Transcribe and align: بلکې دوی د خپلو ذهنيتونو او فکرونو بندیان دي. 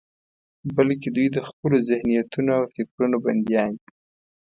بلکې 0.75 1.07
دوی 1.15 1.27
د 1.31 1.37
خپلو 1.49 1.77
ذهنيتونو 1.89 2.49
او 2.57 2.63
فکرونو 2.73 3.17
بندیان 3.25 3.71
دي. 3.81 3.89